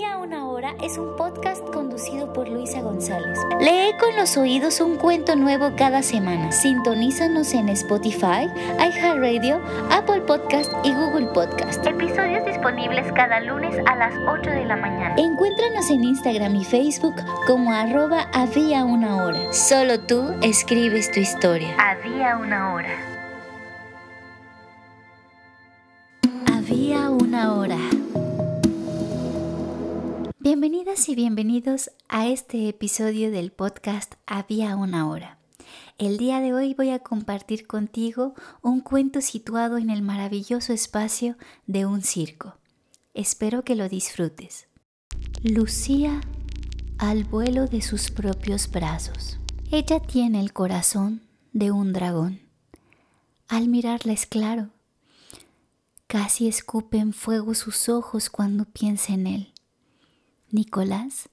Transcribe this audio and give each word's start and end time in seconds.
Había 0.00 0.16
una 0.16 0.46
hora 0.48 0.74
es 0.82 0.96
un 0.96 1.14
podcast 1.14 1.62
conducido 1.74 2.32
por 2.32 2.48
Luisa 2.48 2.80
González. 2.80 3.38
Lee 3.60 3.92
con 3.98 4.16
los 4.16 4.34
oídos 4.38 4.80
un 4.80 4.96
cuento 4.96 5.36
nuevo 5.36 5.72
cada 5.76 6.02
semana. 6.02 6.52
Sintonízanos 6.52 7.52
en 7.52 7.68
Spotify, 7.68 8.48
iHeartRadio, 8.78 9.60
Apple 9.90 10.22
Podcast 10.22 10.72
y 10.84 10.94
Google 10.94 11.26
Podcast. 11.34 11.86
Episodios 11.86 12.46
disponibles 12.46 13.12
cada 13.12 13.40
lunes 13.40 13.76
a 13.84 13.94
las 13.96 14.14
8 14.26 14.48
de 14.48 14.64
la 14.64 14.76
mañana. 14.76 15.16
Encuéntranos 15.18 15.90
en 15.90 16.04
Instagram 16.04 16.56
y 16.56 16.64
Facebook 16.64 17.16
como 17.46 17.70
arroba 17.70 18.30
había 18.32 18.86
una 18.86 19.22
hora. 19.22 19.52
Solo 19.52 20.00
tú 20.00 20.34
escribes 20.40 21.12
tu 21.12 21.20
historia. 21.20 21.76
Había 21.78 22.38
una 22.38 22.72
hora. 22.72 22.96
Había 26.56 27.10
una 27.10 27.52
hora. 27.52 27.76
Bienvenidas 30.52 31.08
y 31.08 31.14
bienvenidos 31.14 31.92
a 32.08 32.26
este 32.26 32.68
episodio 32.68 33.30
del 33.30 33.52
podcast 33.52 34.14
Había 34.26 34.74
una 34.74 35.08
hora. 35.08 35.38
El 35.96 36.18
día 36.18 36.40
de 36.40 36.52
hoy 36.52 36.74
voy 36.74 36.90
a 36.90 36.98
compartir 36.98 37.68
contigo 37.68 38.34
un 38.60 38.80
cuento 38.80 39.20
situado 39.20 39.78
en 39.78 39.90
el 39.90 40.02
maravilloso 40.02 40.72
espacio 40.72 41.36
de 41.68 41.86
un 41.86 42.02
circo. 42.02 42.56
Espero 43.14 43.62
que 43.62 43.76
lo 43.76 43.88
disfrutes. 43.88 44.66
Lucía 45.44 46.20
al 46.98 47.22
vuelo 47.22 47.68
de 47.68 47.80
sus 47.80 48.10
propios 48.10 48.68
brazos. 48.68 49.38
Ella 49.70 50.00
tiene 50.00 50.40
el 50.40 50.52
corazón 50.52 51.22
de 51.52 51.70
un 51.70 51.92
dragón. 51.92 52.40
Al 53.46 53.68
mirarla 53.68 54.14
es 54.14 54.26
claro. 54.26 54.70
Casi 56.08 56.48
escupe 56.48 56.98
en 56.98 57.12
fuego 57.12 57.54
sus 57.54 57.88
ojos 57.88 58.28
cuando 58.28 58.64
piensa 58.64 59.12
en 59.12 59.28
él. 59.28 59.49
Nicolás 60.52 61.28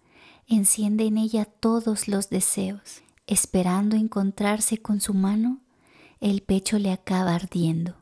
enciende 0.47 1.05
en 1.05 1.17
ella 1.17 1.45
todos 1.45 2.07
los 2.07 2.29
deseos. 2.29 3.01
Esperando 3.25 3.95
encontrarse 3.95 4.77
con 4.77 5.01
su 5.01 5.13
mano, 5.13 5.59
el 6.21 6.41
pecho 6.41 6.79
le 6.79 6.91
acaba 6.91 7.35
ardiendo. 7.35 7.95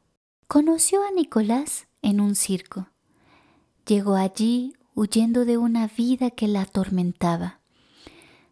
Conoció 0.48 1.02
a 1.04 1.12
Nicolás 1.12 1.88
en 2.02 2.22
un 2.22 2.36
circo. 2.36 2.90
Llegó 3.88 4.16
allí 4.16 4.74
huyendo 4.94 5.46
de 5.46 5.58
una 5.58 5.88
vida 5.88 6.30
que 6.32 6.48
la 6.48 6.62
atormentaba, 6.62 7.60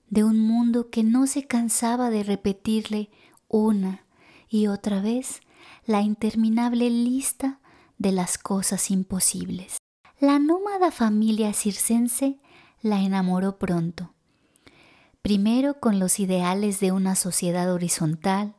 de 0.09 0.23
un 0.23 0.39
mundo 0.39 0.89
que 0.89 1.03
no 1.03 1.27
se 1.27 1.45
cansaba 1.45 2.09
de 2.09 2.23
repetirle 2.23 3.09
una 3.47 4.05
y 4.49 4.67
otra 4.67 5.01
vez 5.01 5.41
la 5.85 6.01
interminable 6.01 6.89
lista 6.89 7.59
de 7.97 8.11
las 8.11 8.37
cosas 8.37 8.91
imposibles. 8.91 9.77
La 10.19 10.39
nómada 10.39 10.91
familia 10.91 11.53
circense 11.53 12.39
la 12.83 13.01
enamoró 13.01 13.57
pronto. 13.57 14.13
Primero 15.23 15.79
con 15.79 15.99
los 15.99 16.19
ideales 16.19 16.79
de 16.81 16.91
una 16.91 17.15
sociedad 17.15 17.73
horizontal, 17.73 18.55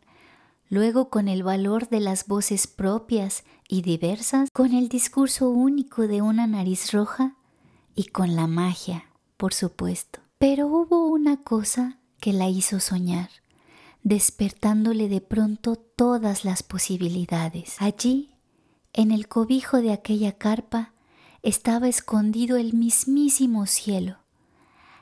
luego 0.68 1.10
con 1.10 1.28
el 1.28 1.42
valor 1.42 1.88
de 1.88 2.00
las 2.00 2.26
voces 2.26 2.66
propias 2.66 3.44
y 3.68 3.82
diversas, 3.82 4.48
con 4.50 4.72
el 4.72 4.88
discurso 4.88 5.50
único 5.50 6.08
de 6.08 6.22
una 6.22 6.46
nariz 6.46 6.90
roja 6.92 7.36
y 7.94 8.06
con 8.06 8.34
la 8.34 8.46
magia, 8.46 9.04
por 9.36 9.52
supuesto. 9.52 10.20
Pero 10.38 10.66
hubo 10.66 11.06
una 11.06 11.42
cosa 11.42 11.98
que 12.18 12.32
la 12.32 12.48
hizo 12.48 12.80
soñar, 12.80 13.28
despertándole 14.02 15.10
de 15.10 15.20
pronto 15.20 15.76
todas 15.76 16.46
las 16.46 16.62
posibilidades. 16.62 17.76
Allí, 17.78 18.34
en 18.94 19.10
el 19.10 19.28
cobijo 19.28 19.82
de 19.82 19.92
aquella 19.92 20.32
carpa, 20.32 20.93
estaba 21.44 21.88
escondido 21.88 22.56
el 22.56 22.72
mismísimo 22.72 23.66
cielo. 23.66 24.16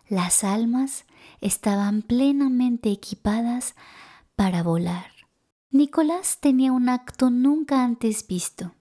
Las 0.08 0.42
almas 0.42 1.04
estaban 1.40 2.02
plenamente 2.02 2.90
equipadas 2.90 3.76
para 4.34 4.64
volar. 4.64 5.06
Nicolás 5.70 6.38
tenía 6.40 6.72
un 6.72 6.88
acto 6.88 7.30
nunca 7.30 7.84
antes 7.84 8.26
visto. 8.26 8.74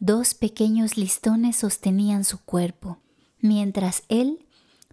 Dos 0.00 0.34
pequeños 0.34 0.96
listones 0.96 1.56
sostenían 1.56 2.24
su 2.24 2.40
cuerpo, 2.40 2.98
mientras 3.38 4.02
él 4.08 4.44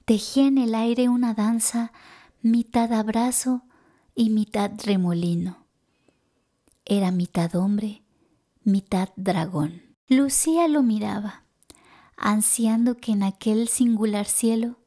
tejía 0.05 0.45
en 0.45 0.59
el 0.59 0.75
aire 0.75 1.09
una 1.09 1.33
danza 1.33 1.91
mitad 2.43 2.93
abrazo 2.93 3.63
y 4.13 4.29
mitad 4.29 4.71
remolino. 4.85 5.65
Era 6.85 7.09
mitad 7.09 7.55
hombre, 7.55 8.03
mitad 8.63 9.09
dragón. 9.15 9.81
Lucía 10.07 10.67
lo 10.67 10.83
miraba 10.83 11.46
ansiando 12.17 12.97
que 12.97 13.11
en 13.11 13.23
aquel 13.23 13.67
singular 13.67 14.25
cielo 14.25 14.77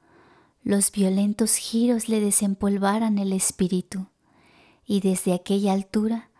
los 0.62 0.90
violentos 0.92 1.56
giros 1.56 2.08
le 2.08 2.20
desempolvaran 2.20 3.18
el 3.18 3.32
espíritu 3.32 4.08
y 4.84 5.00
desde 5.00 5.32
aquella 5.32 5.72
altura 5.72 6.30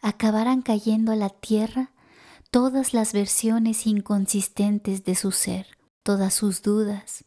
acabaran 0.00 0.62
cayendo 0.62 1.12
a 1.12 1.16
la 1.16 1.28
tierra 1.28 1.90
todas 2.50 2.94
las 2.94 3.12
versiones 3.12 3.86
inconsistentes 3.86 5.04
de 5.04 5.16
su 5.16 5.32
ser, 5.32 5.66
todas 6.02 6.32
sus 6.32 6.62
dudas 6.62 7.24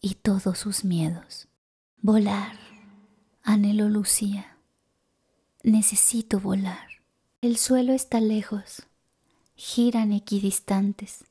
y 0.00 0.14
todos 0.16 0.58
sus 0.58 0.84
miedos. 0.84 1.48
Volar, 2.00 2.58
anhelo 3.42 3.88
Lucía. 3.88 4.58
Necesito 5.64 6.38
volar. 6.38 6.88
El 7.40 7.56
suelo 7.56 7.92
está 7.92 8.20
lejos, 8.20 8.82
giran 9.54 10.12
equidistantes 10.12 11.24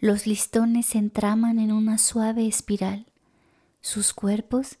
los 0.00 0.26
listones 0.26 0.86
se 0.86 0.98
entraman 0.98 1.58
en 1.58 1.72
una 1.72 1.98
suave 1.98 2.46
espiral. 2.46 3.06
Sus 3.80 4.12
cuerpos, 4.12 4.78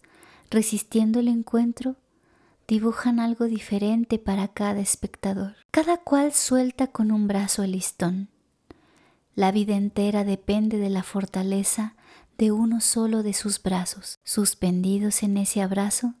resistiendo 0.50 1.20
el 1.20 1.28
encuentro, 1.28 1.96
dibujan 2.68 3.18
algo 3.18 3.46
diferente 3.46 4.18
para 4.18 4.48
cada 4.48 4.80
espectador. 4.80 5.56
Cada 5.70 5.96
cual 5.96 6.32
suelta 6.32 6.86
con 6.86 7.10
un 7.10 7.26
brazo 7.26 7.62
el 7.62 7.72
listón. 7.72 8.28
La 9.34 9.50
vida 9.50 9.76
entera 9.76 10.24
depende 10.24 10.78
de 10.78 10.90
la 10.90 11.02
fortaleza 11.02 11.94
de 12.36 12.52
uno 12.52 12.80
solo 12.80 13.22
de 13.22 13.32
sus 13.32 13.62
brazos. 13.62 14.18
Suspendidos 14.22 15.22
en 15.22 15.36
ese 15.36 15.62
abrazo, 15.62 16.14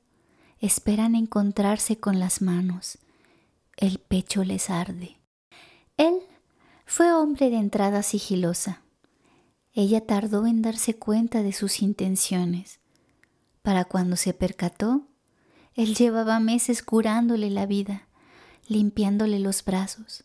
esperan 0.58 1.14
encontrarse 1.14 1.98
con 1.98 2.18
las 2.18 2.42
manos. 2.42 2.98
El 3.76 3.98
pecho 3.98 4.42
les 4.42 4.70
arde. 4.70 5.18
Él 5.96 6.14
fue 6.84 7.12
hombre 7.12 7.50
de 7.50 7.58
entrada 7.58 8.02
sigilosa. 8.02 8.82
Ella 9.78 10.00
tardó 10.00 10.44
en 10.44 10.60
darse 10.60 10.96
cuenta 10.96 11.44
de 11.44 11.52
sus 11.52 11.82
intenciones. 11.82 12.80
Para 13.62 13.84
cuando 13.84 14.16
se 14.16 14.34
percató, 14.34 15.02
él 15.76 15.94
llevaba 15.94 16.40
meses 16.40 16.82
curándole 16.82 17.48
la 17.48 17.64
vida, 17.64 18.08
limpiándole 18.66 19.38
los 19.38 19.64
brazos, 19.64 20.24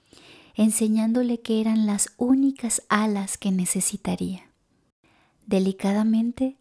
enseñándole 0.55 1.41
que 1.41 1.61
eran 1.61 1.85
las 1.85 2.13
únicas 2.17 2.81
alas 2.89 3.37
que 3.37 3.51
necesitaría. 3.51 4.49
Delicadamente 5.45 6.57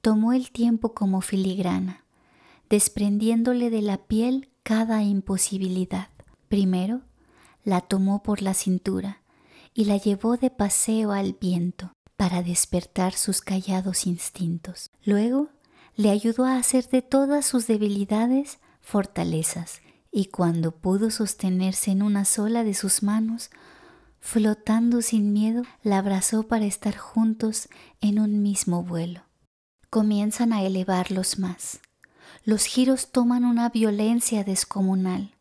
tomó 0.00 0.32
el 0.32 0.50
tiempo 0.50 0.94
como 0.94 1.20
filigrana, 1.20 2.06
desprendiéndole 2.70 3.68
de 3.68 3.82
la 3.82 3.98
piel 3.98 4.48
cada 4.62 5.02
imposibilidad. 5.02 6.08
Primero 6.48 7.02
la 7.64 7.82
tomó 7.82 8.22
por 8.22 8.40
la 8.40 8.54
cintura 8.54 9.20
y 9.74 9.84
la 9.84 9.98
llevó 9.98 10.38
de 10.38 10.48
paseo 10.48 11.12
al 11.12 11.34
viento, 11.34 11.92
para 12.24 12.42
despertar 12.42 13.12
sus 13.12 13.42
callados 13.42 14.06
instintos. 14.06 14.90
Luego 15.04 15.50
le 15.94 16.08
ayudó 16.08 16.46
a 16.46 16.56
hacer 16.56 16.88
de 16.88 17.02
todas 17.02 17.44
sus 17.44 17.66
debilidades 17.66 18.60
fortalezas, 18.80 19.82
y 20.10 20.28
cuando 20.28 20.72
pudo 20.72 21.10
sostenerse 21.10 21.90
en 21.90 22.02
una 22.02 22.24
sola 22.24 22.64
de 22.64 22.72
sus 22.72 23.02
manos, 23.02 23.50
flotando 24.20 25.02
sin 25.02 25.34
miedo, 25.34 25.64
la 25.82 25.98
abrazó 25.98 26.44
para 26.44 26.64
estar 26.64 26.96
juntos 26.96 27.68
en 28.00 28.18
un 28.18 28.40
mismo 28.40 28.82
vuelo. 28.82 29.20
Comienzan 29.90 30.54
a 30.54 30.62
elevarlos 30.62 31.38
más. 31.38 31.80
Los 32.42 32.64
giros 32.64 33.12
toman 33.12 33.44
una 33.44 33.68
violencia 33.68 34.44
descomunal. 34.44 35.34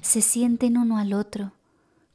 Se 0.00 0.22
sienten 0.22 0.78
uno 0.78 0.96
al 0.96 1.12
otro, 1.12 1.52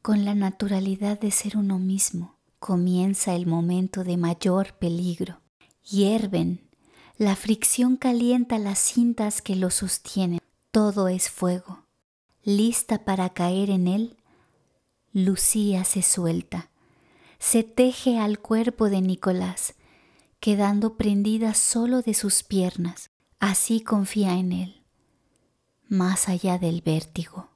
con 0.02 0.26
la 0.26 0.34
naturalidad 0.34 1.20
de 1.20 1.30
ser 1.30 1.56
uno 1.56 1.78
mismo 1.78 2.41
comienza 2.62 3.34
el 3.34 3.48
momento 3.48 4.04
de 4.04 4.18
mayor 4.18 4.74
peligro. 4.74 5.42
Hierven, 5.84 6.70
la 7.18 7.36
fricción 7.36 7.98
calienta 7.98 8.60
las 8.60 8.78
cintas 8.78 9.42
que 9.42 9.56
lo 9.56 9.72
sostienen. 9.72 10.40
Todo 10.70 11.08
es 11.08 11.32
fuego. 11.32 11.88
Lista 12.44 13.04
para 13.04 13.32
caer 13.32 13.72
en 13.72 13.88
él, 13.88 14.16
Lucía 15.12 15.84
se 15.86 16.04
suelta, 16.04 16.70
se 17.40 17.64
teje 17.64 18.20
al 18.20 18.38
cuerpo 18.38 18.92
de 18.92 19.02
Nicolás, 19.02 19.74
quedando 20.40 20.98
prendida 20.98 21.56
solo 21.56 22.04
de 22.04 22.14
sus 22.14 22.44
piernas. 22.44 23.10
Así 23.40 23.82
confía 23.82 24.38
en 24.38 24.52
él, 24.52 24.84
más 25.88 26.30
allá 26.30 26.60
del 26.60 26.82
vértigo. 26.82 27.50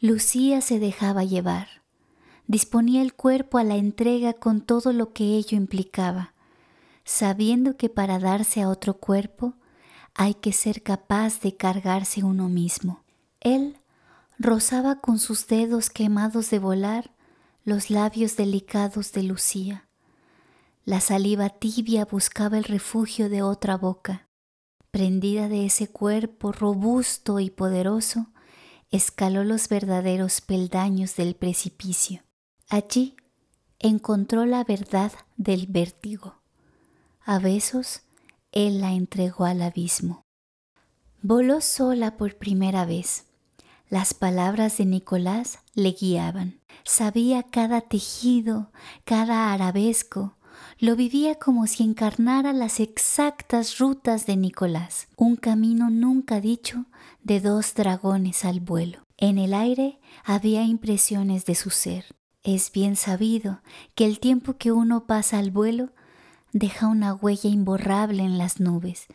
Lucía 0.00 0.62
se 0.62 0.78
dejaba 0.78 1.24
llevar 1.24 1.77
disponía 2.48 3.02
el 3.02 3.14
cuerpo 3.14 3.58
a 3.58 3.64
la 3.64 3.76
entrega 3.76 4.32
con 4.32 4.62
todo 4.62 4.92
lo 4.92 5.12
que 5.12 5.36
ello 5.36 5.56
implicaba. 5.56 6.34
sabiendo 7.04 7.78
que 7.78 7.88
para 7.88 8.18
darse 8.18 8.60
a 8.60 8.68
otro 8.68 8.98
cuerpo 8.98 9.54
hay 10.14 10.34
que 10.34 10.52
ser 10.52 10.82
capaz 10.82 11.40
de 11.40 11.56
cargarse 11.56 12.22
uno 12.22 12.50
mismo. 12.50 13.02
Él 13.40 13.78
rozaba 14.38 15.00
con 15.00 15.18
sus 15.18 15.46
dedos 15.46 15.88
quemados 15.88 16.50
de 16.50 16.58
volar 16.58 17.10
los 17.64 17.88
labios 17.88 18.36
delicados 18.36 19.12
de 19.12 19.22
Lucía. 19.22 19.88
La 20.84 21.00
saliva 21.00 21.48
tibia 21.48 22.04
buscaba 22.04 22.58
el 22.58 22.64
refugio 22.64 23.30
de 23.30 23.40
otra 23.40 23.78
boca. 23.78 24.28
Prendida 24.90 25.48
de 25.48 25.64
ese 25.64 25.88
cuerpo 25.88 26.52
robusto 26.52 27.40
y 27.40 27.48
poderoso, 27.48 28.26
escaló 28.90 29.44
los 29.44 29.68
verdaderos 29.68 30.42
peldaños 30.42 31.16
del 31.16 31.34
precipicio. 31.36 32.27
Allí 32.70 33.16
encontró 33.78 34.44
la 34.44 34.62
verdad 34.62 35.12
del 35.38 35.66
vértigo. 35.68 36.34
A 37.24 37.38
besos, 37.38 38.02
él 38.52 38.82
la 38.82 38.92
entregó 38.92 39.46
al 39.46 39.62
abismo. 39.62 40.26
Voló 41.22 41.62
sola 41.62 42.18
por 42.18 42.36
primera 42.36 42.84
vez. 42.84 43.24
Las 43.88 44.12
palabras 44.12 44.76
de 44.76 44.84
Nicolás 44.84 45.60
le 45.74 45.92
guiaban. 45.92 46.60
Sabía 46.84 47.42
cada 47.42 47.80
tejido, 47.80 48.70
cada 49.04 49.54
arabesco. 49.54 50.36
Lo 50.78 50.94
vivía 50.94 51.36
como 51.36 51.66
si 51.66 51.84
encarnara 51.84 52.52
las 52.52 52.80
exactas 52.80 53.78
rutas 53.78 54.26
de 54.26 54.36
Nicolás, 54.36 55.08
un 55.16 55.36
camino 55.36 55.88
nunca 55.88 56.40
dicho 56.40 56.84
de 57.22 57.40
dos 57.40 57.74
dragones 57.74 58.44
al 58.44 58.60
vuelo. 58.60 59.04
En 59.16 59.38
el 59.38 59.54
aire 59.54 60.00
había 60.22 60.64
impresiones 60.64 61.46
de 61.46 61.54
su 61.54 61.70
ser. 61.70 62.04
Es 62.42 62.72
bien 62.72 62.96
sabido 62.96 63.60
que 63.94 64.06
el 64.06 64.20
tiempo 64.20 64.56
que 64.56 64.72
uno 64.72 65.06
pasa 65.06 65.38
al 65.38 65.50
vuelo 65.50 65.90
deja 66.52 66.86
una 66.86 67.14
huella 67.14 67.50
imborrable 67.50 68.22
en 68.22 68.38
las 68.38 68.60
nubes 68.60 69.06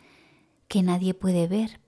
que 0.68 0.82
nadie 0.82 1.14
puede 1.14 1.46
ver, 1.46 1.80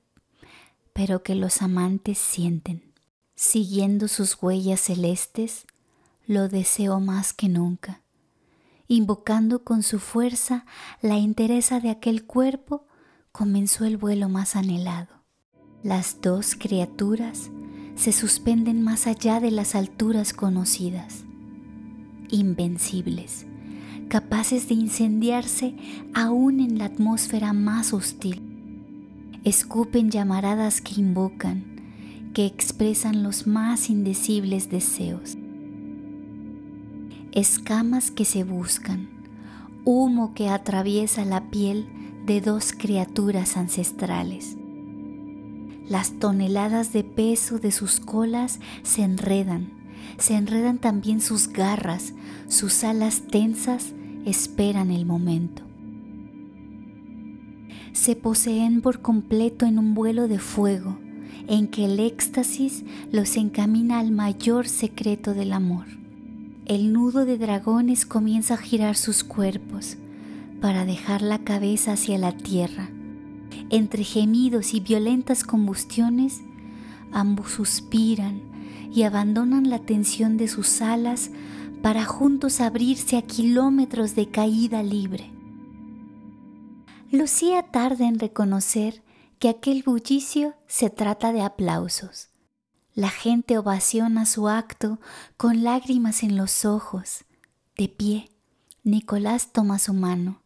pero 0.93 1.23
que 1.23 1.35
los 1.35 1.63
amantes 1.63 2.19
sienten. 2.19 2.95
Siguiendo 3.35 4.09
sus 4.09 4.43
huellas 4.43 4.81
celestes, 4.81 5.67
lo 6.27 6.49
deseo 6.49 7.01
más 7.01 7.35
que 7.35 7.49
nunca, 7.49 8.01
invocando 8.89 9.63
con 9.63 9.83
su 9.83 9.99
fuerza 9.99 10.65
la 11.03 11.19
entereza 11.19 11.81
de 11.81 11.91
aquel 11.91 12.25
cuerpo, 12.25 12.87
comenzó 13.31 13.85
el 13.85 13.99
vuelo 13.99 14.31
más 14.31 14.57
anhelado. 14.57 15.23
Las 15.83 16.23
dos 16.23 16.55
criaturas 16.55 17.51
se 17.95 18.13
suspenden 18.13 18.83
más 18.83 19.07
allá 19.07 19.39
de 19.39 19.51
las 19.51 19.75
alturas 19.75 20.33
conocidas, 20.33 21.26
invencibles, 22.31 23.47
capaces 24.09 24.69
de 24.69 24.75
incendiarse 24.75 25.75
aún 26.15 26.61
en 26.61 26.79
la 26.79 26.87
atmósfera 26.87 27.53
más 27.53 27.93
hostil. 27.93 28.43
Escupen 29.45 30.11
llamaradas 30.11 30.81
que 30.81 31.01
invocan, 31.01 31.65
que 32.35 32.47
expresan 32.47 33.23
los 33.23 33.47
más 33.47 33.91
indecibles 33.91 34.71
deseos. 34.71 35.37
Escamas 37.33 38.11
que 38.11 38.25
se 38.25 38.45
buscan, 38.45 39.09
humo 39.85 40.35
que 40.35 40.49
atraviesa 40.49 41.25
la 41.25 41.51
piel 41.51 41.87
de 42.27 42.41
dos 42.41 42.73
criaturas 42.73 43.57
ancestrales. 43.57 44.57
Las 45.89 46.19
toneladas 46.19 46.93
de 46.93 47.05
peso 47.05 47.61
de 47.61 47.71
sus 47.71 48.01
colas 48.01 48.59
se 48.83 49.03
enredan, 49.03 49.71
se 50.19 50.35
enredan 50.35 50.79
también 50.79 51.21
sus 51.21 51.49
garras, 51.49 52.15
sus 52.49 52.85
alas 52.85 53.23
tensas 53.31 53.93
esperan 54.25 54.91
el 54.91 55.07
momento. 55.07 55.63
Se 57.93 58.17
poseen 58.17 58.83
por 58.83 59.01
completo 59.01 59.67
en 59.67 59.79
un 59.79 59.95
vuelo 59.95 60.29
de 60.29 60.39
fuego 60.39 60.99
en 61.49 61.69
que 61.69 61.85
el 61.85 62.01
éxtasis 62.01 62.85
los 63.13 63.37
encamina 63.37 63.99
al 63.99 64.11
mayor 64.11 64.69
secreto 64.69 65.33
del 65.33 65.53
amor. 65.53 65.87
El 66.67 66.93
nudo 66.93 67.25
de 67.25 67.39
dragones 67.39 68.05
comienza 68.05 68.55
a 68.55 68.59
girar 68.59 68.97
sus 68.97 69.23
cuerpos 69.23 69.97
para 70.61 70.85
dejar 70.85 71.23
la 71.23 71.39
cabeza 71.39 71.93
hacia 71.93 72.19
la 72.19 72.33
tierra. 72.33 72.91
Entre 73.71 74.03
gemidos 74.03 74.75
y 74.75 74.81
violentas 74.81 75.45
combustiones, 75.45 76.41
ambos 77.13 77.53
suspiran 77.53 78.41
y 78.93 79.03
abandonan 79.03 79.69
la 79.71 79.81
tensión 79.81 80.37
de 80.37 80.49
sus 80.49 80.81
alas 80.81 81.31
para 81.83 82.05
juntos 82.05 82.61
abrirse 82.61 83.17
a 83.17 83.23
kilómetros 83.23 84.15
de 84.15 84.31
caída 84.31 84.83
libre. 84.83 85.31
Lucía 87.11 87.63
tarda 87.63 88.07
en 88.07 88.19
reconocer 88.19 89.03
que 89.39 89.49
aquel 89.49 89.83
bullicio 89.83 90.55
se 90.67 90.91
trata 90.91 91.33
de 91.33 91.43
aplausos. 91.43 92.31
La 92.95 93.11
gente 93.11 93.59
ovaciona 93.59 94.27
su 94.27 94.49
acto 94.49 94.99
con 95.37 95.63
lágrimas 95.63 96.23
en 96.23 96.37
los 96.37 96.65
ojos. 96.65 97.25
De 97.77 97.89
pie, 97.89 98.31
Nicolás 98.83 99.53
toma 99.53 99.79
su 99.79 99.93
mano 99.93 100.43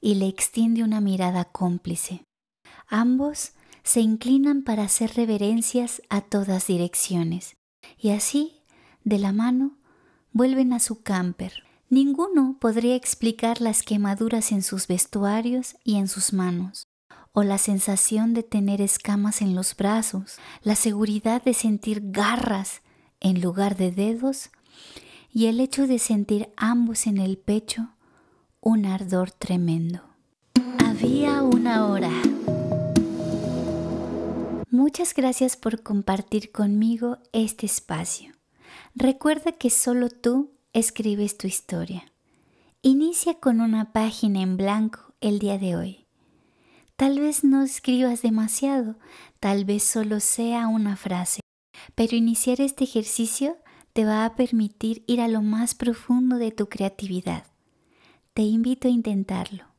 y 0.00 0.16
le 0.16 0.28
extiende 0.28 0.84
una 0.84 1.00
mirada 1.00 1.46
cómplice. 1.46 2.24
Ambos 2.86 3.52
se 3.82 4.00
inclinan 4.00 4.62
para 4.62 4.84
hacer 4.84 5.14
reverencias 5.14 6.02
a 6.10 6.20
todas 6.20 6.66
direcciones 6.66 7.56
y 7.98 8.10
así, 8.10 8.60
de 9.04 9.18
la 9.18 9.32
mano, 9.32 9.76
vuelven 10.32 10.72
a 10.72 10.80
su 10.80 11.02
camper. 11.02 11.64
Ninguno 11.88 12.56
podría 12.60 12.96
explicar 12.96 13.60
las 13.60 13.82
quemaduras 13.82 14.52
en 14.52 14.62
sus 14.62 14.86
vestuarios 14.86 15.76
y 15.84 15.96
en 15.96 16.08
sus 16.08 16.32
manos, 16.32 16.88
o 17.32 17.42
la 17.42 17.58
sensación 17.58 18.34
de 18.34 18.42
tener 18.42 18.80
escamas 18.80 19.40
en 19.40 19.54
los 19.54 19.76
brazos, 19.76 20.38
la 20.62 20.74
seguridad 20.74 21.42
de 21.42 21.54
sentir 21.54 22.00
garras 22.04 22.82
en 23.20 23.40
lugar 23.40 23.76
de 23.76 23.92
dedos 23.92 24.50
y 25.32 25.46
el 25.46 25.60
hecho 25.60 25.86
de 25.86 25.98
sentir 25.98 26.48
ambos 26.56 27.06
en 27.06 27.18
el 27.18 27.38
pecho 27.38 27.90
un 28.60 28.84
ardor 28.84 29.30
tremendo. 29.30 30.00
Había 30.84 31.42
una 31.42 31.86
hora. 31.86 32.10
Muchas 34.76 35.14
gracias 35.14 35.56
por 35.56 35.82
compartir 35.82 36.52
conmigo 36.52 37.16
este 37.32 37.64
espacio. 37.64 38.34
Recuerda 38.94 39.52
que 39.52 39.70
solo 39.70 40.10
tú 40.10 40.52
escribes 40.74 41.38
tu 41.38 41.46
historia. 41.46 42.12
Inicia 42.82 43.40
con 43.40 43.62
una 43.62 43.94
página 43.94 44.42
en 44.42 44.58
blanco 44.58 45.14
el 45.22 45.38
día 45.38 45.56
de 45.56 45.76
hoy. 45.76 46.06
Tal 46.96 47.20
vez 47.20 47.42
no 47.42 47.62
escribas 47.62 48.20
demasiado, 48.20 48.98
tal 49.40 49.64
vez 49.64 49.82
solo 49.82 50.20
sea 50.20 50.68
una 50.68 50.96
frase, 50.96 51.40
pero 51.94 52.14
iniciar 52.14 52.60
este 52.60 52.84
ejercicio 52.84 53.56
te 53.94 54.04
va 54.04 54.26
a 54.26 54.36
permitir 54.36 55.04
ir 55.06 55.22
a 55.22 55.28
lo 55.28 55.40
más 55.40 55.74
profundo 55.74 56.36
de 56.36 56.50
tu 56.50 56.68
creatividad. 56.68 57.46
Te 58.34 58.42
invito 58.42 58.88
a 58.88 58.90
intentarlo. 58.90 59.75